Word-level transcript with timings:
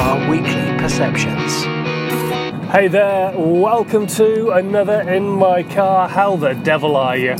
our 0.00 0.30
weekly 0.30 0.78
perceptions. 0.78 1.64
Hey 2.72 2.88
there, 2.88 3.34
welcome 3.36 4.06
to 4.06 4.52
another 4.52 5.02
In 5.02 5.28
My 5.28 5.62
Car. 5.62 6.08
How 6.08 6.36
the 6.36 6.54
devil 6.54 6.96
are 6.96 7.18
you? 7.18 7.36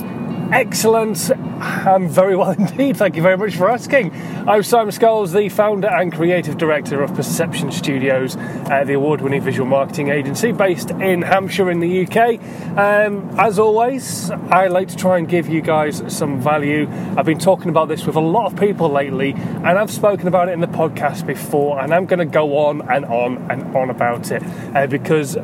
Excellent. 0.53 1.31
I'm 1.61 2.09
very 2.09 2.35
well 2.35 2.51
indeed. 2.59 2.97
Thank 2.97 3.15
you 3.15 3.23
very 3.23 3.37
much 3.37 3.55
for 3.55 3.71
asking. 3.71 4.13
I'm 4.49 4.65
Simon 4.65 4.93
Scholes, 4.93 5.33
the 5.33 5.49
founder 5.49 5.87
and 5.87 6.13
creative 6.13 6.59
director 6.59 7.05
of 7.05 7.15
Perception 7.15 7.71
Studios, 7.71 8.37
uh, 8.37 8.83
the 8.85 8.95
award 8.95 9.21
winning 9.21 9.43
visual 9.43 9.69
marketing 9.69 10.09
agency 10.09 10.51
based 10.51 10.91
in 10.91 11.23
Hampshire 11.23 11.71
in 11.71 11.79
the 11.79 12.05
UK. 12.05 12.41
Um, 12.77 13.31
as 13.39 13.61
always, 13.61 14.33
I 14.33 14.67
like 14.67 14.89
to 14.89 14.97
try 14.97 15.19
and 15.19 15.29
give 15.29 15.49
you 15.49 15.61
guys 15.61 16.03
some 16.09 16.41
value. 16.41 16.89
I've 17.17 17.27
been 17.27 17.39
talking 17.39 17.69
about 17.69 17.87
this 17.87 18.05
with 18.05 18.17
a 18.17 18.21
lot 18.21 18.53
of 18.53 18.59
people 18.59 18.89
lately, 18.89 19.35
and 19.35 19.67
I've 19.67 19.93
spoken 19.93 20.27
about 20.27 20.49
it 20.49 20.53
in 20.53 20.61
the 20.61 20.67
podcast 20.67 21.27
before, 21.27 21.79
and 21.79 21.95
I'm 21.95 22.07
going 22.07 22.19
to 22.19 22.25
go 22.25 22.59
on 22.59 22.83
and 22.91 23.05
on 23.05 23.39
and 23.53 23.77
on 23.77 23.89
about 23.89 24.33
it 24.33 24.43
uh, 24.75 24.89
because 24.89 25.37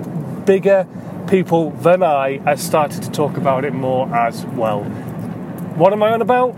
bigger 0.47 0.89
people 1.27 1.71
than 1.71 2.03
I 2.03 2.39
have 2.39 2.61
started 2.61 3.03
to 3.03 3.11
talk 3.11 3.37
about 3.37 3.65
it 3.65 3.75
more 3.75 4.15
as 4.15 4.45
well. 4.47 4.85
What 4.85 5.93
am 5.93 6.03
I 6.03 6.13
on 6.13 6.23
about? 6.23 6.55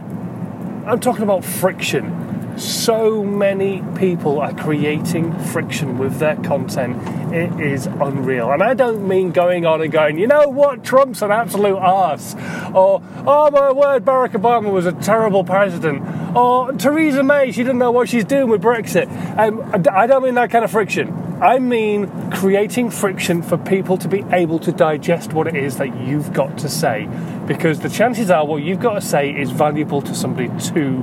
I'm 0.87 1.01
talking 1.01 1.23
about 1.23 1.45
friction. 1.45 2.59
So 2.59 3.23
many 3.23 3.85
people 3.97 4.41
are 4.41 4.53
creating 4.53 5.39
friction 5.39 5.97
with 5.97 6.19
their 6.19 6.35
content. 6.37 6.97
It 7.33 7.61
is 7.61 7.87
unreal. 7.87 8.51
And 8.51 8.63
I 8.63 8.75
don't 8.75 9.07
mean 9.07 9.31
going 9.31 9.65
on 9.65 9.81
and 9.81 9.93
going, 9.93 10.19
you 10.19 10.27
know 10.27 10.49
what, 10.49 10.83
Trump's 10.83 11.23
an 11.23 11.31
absolute 11.31 11.77
arse. 11.77 12.35
Or, 12.75 13.03
oh 13.27 13.51
my 13.53 13.71
word, 13.71 14.05
Barack 14.05 14.33
Obama 14.33 14.73
was 14.73 14.87
a 14.87 14.93
terrible 14.93 15.45
president. 15.45 16.03
Or 16.37 16.73
Theresa 16.73 17.23
May, 17.23 17.53
she 17.53 17.63
didn't 17.63 17.79
know 17.79 17.93
what 17.93 18.09
she's 18.09 18.25
doing 18.25 18.49
with 18.49 18.63
Brexit. 18.63 19.07
Um, 19.39 19.71
I 19.95 20.07
don't 20.09 20.25
mean 20.25 20.35
that 20.35 20.51
kind 20.51 20.65
of 20.65 20.71
friction. 20.71 21.28
I 21.41 21.61
mean 21.61 22.33
creating 22.33 22.91
friction 22.91 23.43
for 23.43 23.57
people 23.57 23.97
to 23.99 24.09
be 24.09 24.25
able 24.33 24.59
to 24.59 24.73
digest 24.73 25.33
what 25.33 25.47
it 25.47 25.55
is 25.55 25.77
that 25.77 25.97
you've 25.97 26.33
got 26.33 26.59
to 26.59 26.69
say. 26.69 27.09
Because 27.47 27.79
the 27.79 27.89
chances 27.89 28.29
are 28.29 28.45
what 28.45 28.65
you've 28.65 28.81
got 28.81 28.95
to 28.95 29.01
say 29.01 29.31
is 29.31 29.53
valuable 29.53 30.03
to 30.03 30.17
somebody 30.17 30.49
to 30.71 31.01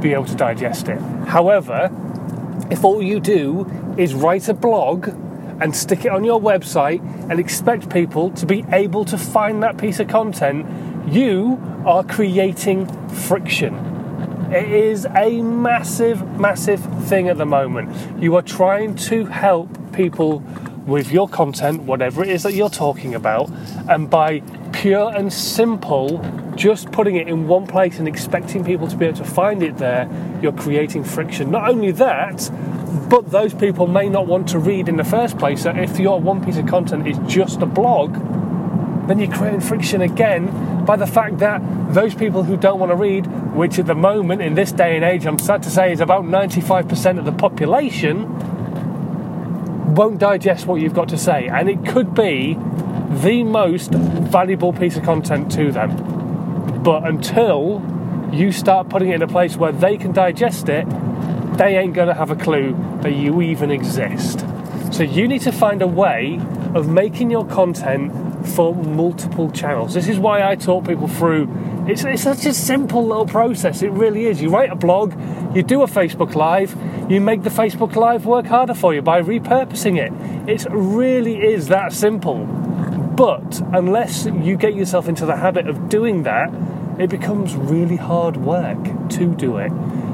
be 0.00 0.12
able 0.12 0.24
to 0.24 0.34
digest 0.34 0.88
it. 0.88 0.98
However, 1.28 1.88
if 2.68 2.82
all 2.82 3.00
you 3.00 3.20
do 3.20 3.94
is 3.96 4.12
write 4.12 4.48
a 4.48 4.54
blog 4.54 5.06
and 5.60 5.74
stick 5.74 6.04
it 6.04 6.10
on 6.10 6.24
your 6.24 6.40
website 6.40 7.00
and 7.30 7.38
expect 7.38 7.88
people 7.88 8.30
to 8.32 8.44
be 8.44 8.64
able 8.72 9.04
to 9.04 9.16
find 9.16 9.62
that 9.62 9.78
piece 9.78 10.00
of 10.00 10.08
content, 10.08 10.66
you 11.12 11.60
are 11.86 12.02
creating 12.02 12.88
friction. 13.08 13.85
It 14.56 14.72
is 14.72 15.06
a 15.14 15.42
massive, 15.42 16.40
massive 16.40 16.80
thing 17.04 17.28
at 17.28 17.36
the 17.36 17.44
moment. 17.44 18.22
You 18.22 18.36
are 18.36 18.42
trying 18.42 18.94
to 18.94 19.26
help 19.26 19.68
people 19.92 20.38
with 20.86 21.12
your 21.12 21.28
content, 21.28 21.82
whatever 21.82 22.22
it 22.22 22.30
is 22.30 22.42
that 22.44 22.54
you're 22.54 22.70
talking 22.70 23.14
about, 23.14 23.50
and 23.86 24.08
by 24.08 24.40
pure 24.72 25.14
and 25.14 25.30
simple, 25.30 26.24
just 26.54 26.90
putting 26.90 27.16
it 27.16 27.28
in 27.28 27.46
one 27.46 27.66
place 27.66 27.98
and 27.98 28.08
expecting 28.08 28.64
people 28.64 28.88
to 28.88 28.96
be 28.96 29.04
able 29.04 29.18
to 29.18 29.26
find 29.26 29.62
it 29.62 29.76
there, 29.76 30.08
you're 30.40 30.52
creating 30.52 31.04
friction. 31.04 31.50
Not 31.50 31.68
only 31.68 31.90
that, 31.90 32.50
but 33.10 33.30
those 33.30 33.52
people 33.52 33.86
may 33.86 34.08
not 34.08 34.26
want 34.26 34.48
to 34.48 34.58
read 34.58 34.88
in 34.88 34.96
the 34.96 35.04
first 35.04 35.38
place. 35.38 35.64
So 35.64 35.70
if 35.70 35.98
your 35.98 36.18
one 36.18 36.42
piece 36.42 36.56
of 36.56 36.66
content 36.66 37.06
is 37.06 37.18
just 37.28 37.60
a 37.60 37.66
blog, 37.66 38.14
then 39.06 39.18
you're 39.18 39.30
creating 39.30 39.60
friction 39.60 40.00
again 40.00 40.75
by 40.86 40.96
the 40.96 41.06
fact 41.06 41.38
that 41.38 41.60
those 41.92 42.14
people 42.14 42.44
who 42.44 42.56
don't 42.56 42.78
want 42.78 42.90
to 42.90 42.96
read, 42.96 43.26
which 43.54 43.78
at 43.78 43.86
the 43.86 43.94
moment 43.94 44.40
in 44.40 44.54
this 44.54 44.72
day 44.72 44.96
and 44.96 45.04
age, 45.04 45.26
I'm 45.26 45.38
sad 45.38 45.62
to 45.64 45.70
say, 45.70 45.92
is 45.92 46.00
about 46.00 46.24
95% 46.24 47.18
of 47.18 47.24
the 47.24 47.32
population, 47.32 48.24
won't 49.94 50.18
digest 50.18 50.66
what 50.66 50.80
you've 50.80 50.94
got 50.94 51.08
to 51.08 51.18
say. 51.18 51.48
And 51.48 51.68
it 51.68 51.84
could 51.84 52.14
be 52.14 52.54
the 53.10 53.42
most 53.44 53.90
valuable 53.90 54.72
piece 54.72 54.96
of 54.96 55.02
content 55.02 55.50
to 55.52 55.72
them. 55.72 56.82
But 56.82 57.06
until 57.06 57.82
you 58.32 58.52
start 58.52 58.88
putting 58.88 59.10
it 59.10 59.16
in 59.16 59.22
a 59.22 59.28
place 59.28 59.56
where 59.56 59.72
they 59.72 59.96
can 59.96 60.12
digest 60.12 60.68
it, 60.68 60.86
they 61.56 61.76
ain't 61.78 61.94
going 61.94 62.08
to 62.08 62.14
have 62.14 62.30
a 62.30 62.36
clue 62.36 62.76
that 63.02 63.14
you 63.14 63.40
even 63.42 63.70
exist. 63.70 64.44
So 64.92 65.02
you 65.02 65.26
need 65.26 65.40
to 65.42 65.52
find 65.52 65.82
a 65.82 65.86
way 65.86 66.40
of 66.74 66.88
making 66.88 67.30
your 67.30 67.46
content 67.46 68.12
for 68.48 68.74
multiple 68.74 69.50
channels. 69.50 69.94
This 69.94 70.08
is 70.08 70.18
why 70.18 70.48
I 70.48 70.56
talk 70.56 70.86
people 70.86 71.08
through. 71.08 71.48
It's, 71.88 72.04
it's 72.04 72.22
such 72.22 72.46
a 72.46 72.54
simple 72.54 73.06
little 73.06 73.26
process. 73.26 73.82
It 73.82 73.92
really 73.92 74.26
is. 74.26 74.42
You 74.42 74.50
write 74.50 74.70
a 74.70 74.76
blog, 74.76 75.12
you 75.54 75.62
do 75.62 75.82
a 75.82 75.86
Facebook 75.86 76.34
Live, 76.34 76.76
you 77.10 77.20
make 77.20 77.42
the 77.42 77.50
Facebook 77.50 77.94
Live 77.94 78.26
work 78.26 78.46
harder 78.46 78.74
for 78.74 78.94
you 78.94 79.02
by 79.02 79.22
repurposing 79.22 79.96
it. 79.96 80.12
It 80.48 80.66
really 80.70 81.42
is 81.42 81.68
that 81.68 81.92
simple. 81.92 82.44
But 82.44 83.62
unless 83.72 84.26
you 84.26 84.56
get 84.56 84.74
yourself 84.74 85.08
into 85.08 85.24
the 85.24 85.36
habit 85.36 85.68
of 85.68 85.88
doing 85.88 86.24
that, 86.24 86.52
it 86.98 87.10
becomes 87.10 87.54
really 87.54 87.96
hard 87.96 88.36
work 88.36 88.82
to 89.10 89.34
do 89.34 89.58
it. 89.58 89.72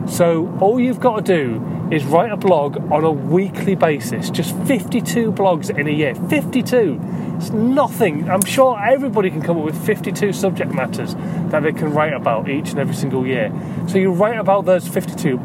So 0.09 0.57
all 0.61 0.79
you've 0.79 1.01
got 1.01 1.25
to 1.25 1.37
do 1.37 1.82
is 1.93 2.07
write 2.07 2.33
a 2.33 2.37
blog 2.39 2.79
on 2.91 3.05
a 3.05 3.13
weekly 3.13 3.75
basis, 3.75 4.31
just 4.31 4.57
52 4.63 5.31
blogs 5.31 5.69
in 5.69 5.87
a 5.87 5.91
year. 5.91 6.15
52! 6.15 6.99
It's 7.37 7.51
nothing. 7.51 8.31
I'm 8.31 8.45
sure 8.45 8.83
everybody 8.83 9.29
can 9.29 9.43
come 9.43 9.59
up 9.59 9.65
with 9.65 9.87
52 9.87 10.33
subject 10.33 10.73
matters 10.73 11.15
that 11.51 11.63
they 11.63 11.73
can 11.73 11.93
write 11.93 12.15
about 12.15 12.49
each 12.49 12.71
and 12.71 12.79
every 12.79 12.95
single 12.95 13.27
year. 13.27 13.53
So 13.89 13.99
you 13.99 14.11
write 14.11 14.39
about 14.39 14.65
those 14.65 14.89
52 14.89 15.39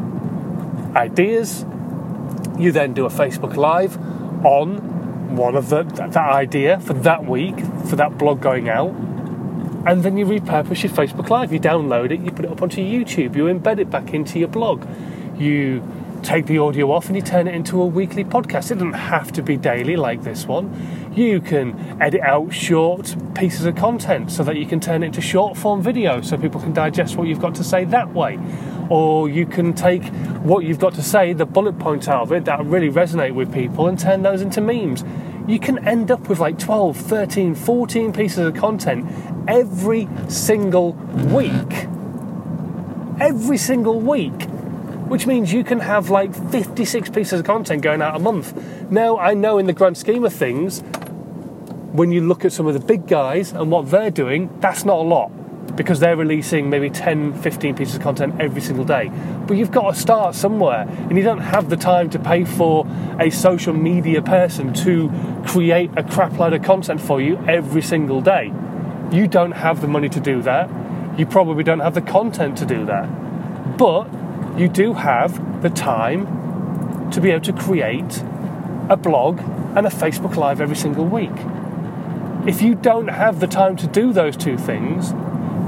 ideas, 0.96 1.66
you 2.58 2.72
then 2.72 2.94
do 2.94 3.04
a 3.04 3.10
Facebook 3.10 3.56
Live 3.56 3.98
on 4.42 5.36
one 5.36 5.54
of 5.54 5.68
the, 5.68 5.82
that 5.82 6.16
idea 6.16 6.80
for 6.80 6.94
that 6.94 7.26
week, 7.26 7.58
for 7.90 7.96
that 7.96 8.16
blog 8.16 8.40
going 8.40 8.70
out 8.70 8.94
and 9.86 10.02
then 10.02 10.16
you 10.16 10.26
repurpose 10.26 10.82
your 10.82 10.92
Facebook 10.92 11.30
Live. 11.30 11.52
You 11.52 11.60
download 11.60 12.10
it, 12.10 12.20
you 12.20 12.30
put 12.30 12.44
it 12.44 12.50
up 12.50 12.62
onto 12.62 12.80
YouTube, 12.82 13.36
you 13.36 13.44
embed 13.44 13.78
it 13.78 13.90
back 13.90 14.12
into 14.12 14.38
your 14.38 14.48
blog. 14.48 14.84
You 15.38 15.82
take 16.22 16.46
the 16.46 16.58
audio 16.58 16.90
off 16.92 17.06
and 17.06 17.16
you 17.16 17.22
turn 17.22 17.48
it 17.48 17.54
into 17.54 17.80
a 17.80 17.86
weekly 17.86 18.24
podcast. 18.24 18.70
It 18.70 18.74
doesn't 18.74 18.92
have 18.92 19.32
to 19.32 19.42
be 19.42 19.56
daily 19.56 19.96
like 19.96 20.22
this 20.22 20.46
one. 20.46 21.12
You 21.14 21.40
can 21.40 22.00
edit 22.00 22.20
out 22.20 22.52
short 22.52 23.16
pieces 23.34 23.64
of 23.64 23.76
content 23.76 24.30
so 24.30 24.44
that 24.44 24.56
you 24.56 24.66
can 24.66 24.80
turn 24.80 25.02
it 25.02 25.06
into 25.06 25.20
short 25.20 25.56
form 25.56 25.82
video 25.82 26.20
so 26.20 26.36
people 26.36 26.60
can 26.60 26.72
digest 26.72 27.16
what 27.16 27.28
you've 27.28 27.40
got 27.40 27.54
to 27.56 27.64
say 27.64 27.84
that 27.86 28.12
way. 28.12 28.38
Or 28.90 29.28
you 29.28 29.46
can 29.46 29.74
take 29.74 30.04
what 30.42 30.64
you've 30.64 30.78
got 30.78 30.94
to 30.94 31.02
say, 31.02 31.32
the 31.32 31.46
bullet 31.46 31.78
points 31.78 32.08
out 32.08 32.22
of 32.22 32.32
it 32.32 32.44
that 32.46 32.64
really 32.64 32.90
resonate 32.90 33.34
with 33.34 33.52
people, 33.52 33.86
and 33.86 33.98
turn 33.98 34.22
those 34.22 34.40
into 34.40 34.60
memes. 34.60 35.04
You 35.46 35.58
can 35.58 35.86
end 35.86 36.10
up 36.10 36.28
with 36.28 36.40
like 36.40 36.58
12, 36.58 36.96
13, 36.96 37.54
14 37.54 38.12
pieces 38.12 38.38
of 38.38 38.54
content 38.54 39.06
every 39.48 40.08
single 40.28 40.92
week. 40.92 41.86
Every 43.20 43.58
single 43.58 44.00
week 44.00 44.46
which 45.08 45.26
means 45.26 45.52
you 45.52 45.64
can 45.64 45.80
have 45.80 46.10
like 46.10 46.34
56 46.50 47.10
pieces 47.10 47.40
of 47.40 47.46
content 47.46 47.82
going 47.82 48.02
out 48.02 48.16
a 48.16 48.18
month. 48.18 48.54
Now, 48.90 49.18
I 49.18 49.34
know 49.34 49.58
in 49.58 49.66
the 49.66 49.72
grand 49.72 49.96
scheme 49.96 50.24
of 50.24 50.32
things, 50.32 50.80
when 51.92 52.12
you 52.12 52.20
look 52.20 52.44
at 52.44 52.52
some 52.52 52.66
of 52.66 52.74
the 52.74 52.80
big 52.80 53.06
guys 53.06 53.52
and 53.52 53.70
what 53.70 53.90
they're 53.90 54.10
doing, 54.10 54.50
that's 54.60 54.84
not 54.84 54.98
a 54.98 55.02
lot 55.02 55.32
because 55.76 56.00
they're 56.00 56.16
releasing 56.16 56.68
maybe 56.68 56.90
10, 56.90 57.40
15 57.40 57.76
pieces 57.76 57.94
of 57.94 58.02
content 58.02 58.34
every 58.40 58.60
single 58.60 58.84
day. 58.84 59.10
But 59.46 59.56
you've 59.56 59.70
got 59.70 59.94
to 59.94 60.00
start 60.00 60.34
somewhere, 60.34 60.86
and 60.88 61.16
you 61.16 61.22
don't 61.22 61.38
have 61.38 61.70
the 61.70 61.76
time 61.76 62.10
to 62.10 62.18
pay 62.18 62.44
for 62.44 62.86
a 63.20 63.30
social 63.30 63.72
media 63.72 64.20
person 64.20 64.74
to 64.74 65.10
create 65.46 65.90
a 65.96 66.02
crap 66.02 66.36
load 66.36 66.52
of 66.52 66.62
content 66.62 67.00
for 67.00 67.20
you 67.20 67.36
every 67.46 67.80
single 67.80 68.20
day. 68.20 68.52
You 69.12 69.28
don't 69.28 69.52
have 69.52 69.80
the 69.80 69.86
money 69.86 70.08
to 70.08 70.20
do 70.20 70.42
that. 70.42 70.68
You 71.16 71.26
probably 71.26 71.62
don't 71.62 71.80
have 71.80 71.94
the 71.94 72.02
content 72.02 72.58
to 72.58 72.66
do 72.66 72.84
that. 72.86 73.78
But 73.78 74.08
you 74.58 74.68
do 74.68 74.92
have 74.92 75.62
the 75.62 75.70
time 75.70 77.10
to 77.12 77.20
be 77.20 77.30
able 77.30 77.44
to 77.44 77.52
create 77.52 78.22
a 78.90 78.96
blog 78.96 79.38
and 79.76 79.86
a 79.86 79.90
Facebook 79.90 80.34
Live 80.34 80.60
every 80.60 80.74
single 80.74 81.04
week. 81.04 81.30
If 82.44 82.60
you 82.60 82.74
don't 82.74 83.08
have 83.08 83.38
the 83.38 83.46
time 83.46 83.76
to 83.76 83.86
do 83.86 84.12
those 84.12 84.36
two 84.36 84.58
things, 84.58 85.12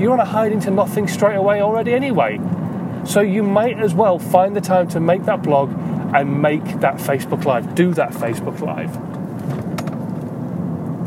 you're 0.03 0.13
on 0.13 0.19
a 0.19 0.25
hiding 0.25 0.61
to 0.61 0.71
nothing 0.71 1.07
straight 1.07 1.37
away 1.37 1.61
already 1.61 1.93
anyway. 1.93 2.41
So 3.05 3.21
you 3.21 3.45
might 3.45 3.79
as 3.79 3.95
well 3.95 4.19
find 4.19 4.57
the 4.57 4.61
time 4.61 4.89
to 4.89 4.99
make 4.99 5.25
that 5.27 5.43
blog 5.43 5.71
and 6.13 6.43
make 6.43 6.65
that 6.81 6.97
Facebook 6.97 7.45
Live, 7.45 7.75
do 7.77 7.95
that 7.95 8.11
Facebook 8.11 8.61
Live. 8.61 8.97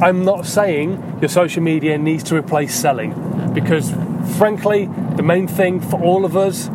I'm 0.01 0.23
not 0.23 0.45
saying 0.45 1.19
your 1.19 1.29
social 1.29 1.61
media 1.61 1.97
needs 1.97 2.23
to 2.25 2.35
replace 2.35 2.73
selling 2.73 3.51
because, 3.53 3.91
frankly, 4.37 4.89
the 5.15 5.23
main 5.23 5.47
thing 5.47 5.81
for 5.81 6.01
all 6.01 6.23
of 6.23 6.37
us 6.37 6.69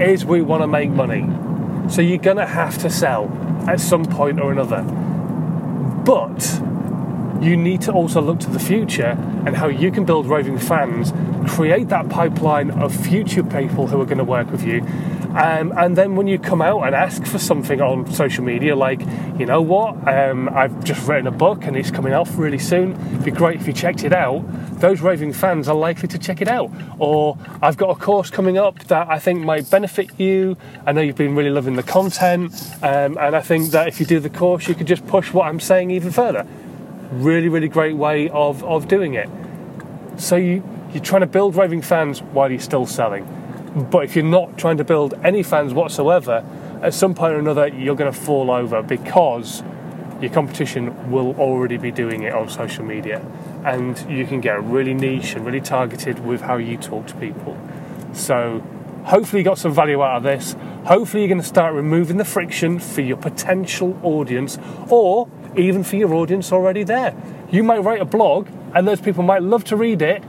is 0.00 0.24
we 0.24 0.42
want 0.42 0.62
to 0.62 0.66
make 0.66 0.90
money. 0.90 1.28
So 1.88 2.00
you're 2.00 2.18
going 2.18 2.38
to 2.38 2.46
have 2.46 2.78
to 2.78 2.90
sell 2.90 3.30
at 3.68 3.80
some 3.80 4.04
point 4.04 4.40
or 4.40 4.52
another. 4.52 4.82
But 6.04 6.60
you 7.40 7.56
need 7.56 7.82
to 7.82 7.92
also 7.92 8.20
look 8.20 8.40
to 8.40 8.50
the 8.50 8.58
future 8.58 9.18
and 9.46 9.56
how 9.56 9.68
you 9.68 9.90
can 9.90 10.04
build 10.04 10.26
raving 10.26 10.58
fans, 10.58 11.12
create 11.50 11.88
that 11.88 12.08
pipeline 12.08 12.70
of 12.70 12.94
future 12.94 13.42
people 13.42 13.86
who 13.86 14.00
are 14.00 14.06
going 14.06 14.18
to 14.18 14.24
work 14.24 14.50
with 14.50 14.64
you, 14.64 14.80
Um, 15.34 15.72
and 15.76 15.96
then 15.96 16.14
when 16.14 16.28
you 16.28 16.38
come 16.38 16.62
out 16.62 16.84
and 16.84 16.94
ask 16.94 17.24
for 17.26 17.40
something 17.40 17.80
on 17.80 18.10
social 18.12 18.44
media, 18.44 18.76
like, 18.76 19.00
you 19.36 19.46
know 19.46 19.60
what, 19.60 20.06
um, 20.06 20.48
I've 20.50 20.84
just 20.84 21.08
written 21.08 21.26
a 21.26 21.32
book 21.32 21.64
and 21.64 21.76
it's 21.76 21.90
coming 21.90 22.12
out 22.12 22.28
really 22.36 22.58
soon, 22.58 22.92
it'd 22.92 23.24
be 23.24 23.32
great 23.32 23.60
if 23.60 23.66
you 23.66 23.72
checked 23.72 24.04
it 24.04 24.12
out, 24.12 24.44
those 24.78 25.00
raving 25.00 25.32
fans 25.32 25.68
are 25.68 25.74
likely 25.74 26.06
to 26.06 26.18
check 26.18 26.40
it 26.40 26.46
out. 26.46 26.70
Or 27.00 27.36
I've 27.60 27.76
got 27.76 27.90
a 27.90 27.96
course 27.96 28.30
coming 28.30 28.58
up 28.58 28.78
that 28.84 29.08
I 29.08 29.18
think 29.18 29.40
might 29.44 29.68
benefit 29.68 30.20
you. 30.20 30.56
I 30.86 30.92
know 30.92 31.00
you've 31.00 31.16
been 31.16 31.34
really 31.34 31.50
loving 31.50 31.74
the 31.74 31.82
content, 31.82 32.52
um, 32.80 33.18
and 33.18 33.34
I 33.34 33.40
think 33.40 33.72
that 33.72 33.88
if 33.88 33.98
you 33.98 34.06
do 34.06 34.20
the 34.20 34.30
course, 34.30 34.68
you 34.68 34.76
could 34.76 34.86
just 34.86 35.04
push 35.08 35.32
what 35.32 35.48
I'm 35.48 35.58
saying 35.58 35.90
even 35.90 36.12
further. 36.12 36.46
Really, 37.10 37.48
really 37.48 37.68
great 37.68 37.96
way 37.96 38.28
of, 38.28 38.62
of 38.62 38.86
doing 38.86 39.14
it. 39.14 39.28
So 40.16 40.36
you, 40.36 40.62
you're 40.92 41.02
trying 41.02 41.22
to 41.22 41.26
build 41.26 41.56
raving 41.56 41.82
fans 41.82 42.22
while 42.22 42.52
you're 42.52 42.60
still 42.60 42.86
selling. 42.86 43.26
But 43.74 44.04
if 44.04 44.14
you're 44.14 44.24
not 44.24 44.56
trying 44.56 44.76
to 44.76 44.84
build 44.84 45.14
any 45.24 45.42
fans 45.42 45.74
whatsoever, 45.74 46.44
at 46.80 46.94
some 46.94 47.14
point 47.14 47.34
or 47.34 47.38
another, 47.38 47.66
you're 47.68 47.96
going 47.96 48.12
to 48.12 48.18
fall 48.18 48.50
over 48.50 48.82
because 48.82 49.62
your 50.20 50.32
competition 50.32 51.10
will 51.10 51.34
already 51.36 51.76
be 51.76 51.90
doing 51.90 52.22
it 52.22 52.32
on 52.32 52.48
social 52.48 52.84
media. 52.84 53.20
And 53.64 53.98
you 54.08 54.26
can 54.26 54.40
get 54.40 54.62
really 54.62 54.94
niche 54.94 55.34
and 55.34 55.44
really 55.44 55.60
targeted 55.60 56.24
with 56.24 56.42
how 56.42 56.56
you 56.56 56.76
talk 56.76 57.06
to 57.08 57.14
people. 57.16 57.58
So, 58.12 58.60
hopefully, 59.04 59.40
you 59.40 59.44
got 59.44 59.58
some 59.58 59.74
value 59.74 60.02
out 60.02 60.18
of 60.18 60.22
this. 60.22 60.54
Hopefully, 60.84 61.22
you're 61.22 61.28
going 61.28 61.40
to 61.40 61.46
start 61.46 61.74
removing 61.74 62.16
the 62.16 62.24
friction 62.24 62.78
for 62.78 63.00
your 63.00 63.16
potential 63.16 63.98
audience 64.04 64.56
or 64.88 65.28
even 65.56 65.82
for 65.82 65.96
your 65.96 66.14
audience 66.14 66.52
already 66.52 66.84
there. 66.84 67.14
You 67.50 67.64
might 67.64 67.78
write 67.78 68.00
a 68.00 68.04
blog, 68.04 68.48
and 68.72 68.86
those 68.86 69.00
people 69.00 69.24
might 69.24 69.42
love 69.42 69.64
to 69.64 69.76
read 69.76 70.00
it, 70.00 70.22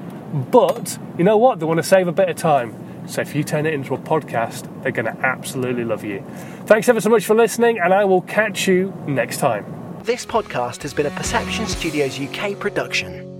but 0.51 0.98
you 1.18 1.24
know 1.24 1.38
what? 1.38 1.59
They 1.59 1.65
want 1.65 1.77
to 1.77 1.83
save 1.83 2.07
a 2.07 2.12
bit 2.12 2.30
of 2.30 2.38
time. 2.38 2.85
So 3.07 3.22
if 3.22 3.36
you 3.36 3.44
turn 3.44 3.66
it 3.66 3.74
into 3.74 3.94
a 3.94 3.98
podcast, 3.98 4.68
they're 4.84 4.92
going 4.92 5.06
to 5.06 5.18
absolutely 5.25 5.84
love 5.84 6.04
you. 6.04 6.24
Thanks 6.66 6.90
ever 6.90 7.02
so 7.02 7.10
much 7.10 7.25
for 7.25 7.36
listening, 7.36 7.80
and 7.80 7.94
I 7.94 8.06
will 8.06 8.22
catch 8.22 8.68
you 8.68 8.94
next 9.07 9.38
time. 9.38 9.66
This 10.04 10.25
podcast 10.25 10.81
has 10.84 10.94
been 10.94 11.06
a 11.06 11.12
Perception 11.12 11.66
Studios 11.66 12.19
UK 12.19 12.60
production. 12.60 13.35